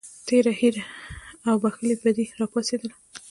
[0.27, 0.83] تېره هیره
[1.47, 2.95] او بښلې بدي راپاڅېدله.